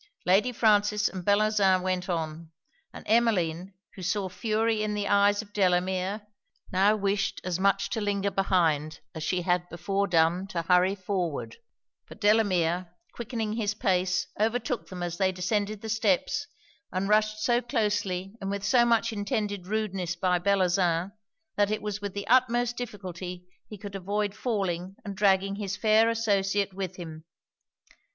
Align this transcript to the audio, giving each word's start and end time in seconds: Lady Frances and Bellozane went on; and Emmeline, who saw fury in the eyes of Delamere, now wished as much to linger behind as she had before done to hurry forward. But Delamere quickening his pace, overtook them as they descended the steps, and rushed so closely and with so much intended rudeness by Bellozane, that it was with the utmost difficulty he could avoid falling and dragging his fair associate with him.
Lady 0.25 0.51
Frances 0.51 1.07
and 1.07 1.23
Bellozane 1.23 1.83
went 1.83 2.09
on; 2.09 2.49
and 2.91 3.05
Emmeline, 3.07 3.75
who 3.93 4.01
saw 4.01 4.29
fury 4.29 4.81
in 4.81 4.95
the 4.95 5.07
eyes 5.07 5.43
of 5.43 5.53
Delamere, 5.53 6.23
now 6.71 6.95
wished 6.95 7.39
as 7.43 7.59
much 7.59 7.87
to 7.91 8.01
linger 8.01 8.31
behind 8.31 9.01
as 9.13 9.21
she 9.21 9.43
had 9.43 9.69
before 9.69 10.07
done 10.07 10.47
to 10.47 10.63
hurry 10.63 10.95
forward. 10.95 11.57
But 12.07 12.19
Delamere 12.19 12.95
quickening 13.13 13.53
his 13.53 13.75
pace, 13.75 14.25
overtook 14.39 14.87
them 14.89 15.03
as 15.03 15.17
they 15.17 15.31
descended 15.31 15.81
the 15.81 15.87
steps, 15.89 16.47
and 16.91 17.07
rushed 17.07 17.37
so 17.37 17.61
closely 17.61 18.33
and 18.41 18.49
with 18.49 18.65
so 18.65 18.83
much 18.85 19.13
intended 19.13 19.67
rudeness 19.67 20.15
by 20.15 20.39
Bellozane, 20.39 21.11
that 21.57 21.69
it 21.69 21.83
was 21.83 22.01
with 22.01 22.15
the 22.15 22.25
utmost 22.25 22.75
difficulty 22.75 23.45
he 23.69 23.77
could 23.77 23.93
avoid 23.93 24.33
falling 24.33 24.95
and 25.05 25.15
dragging 25.15 25.57
his 25.57 25.77
fair 25.77 26.09
associate 26.09 26.73
with 26.73 26.95
him. 26.95 27.23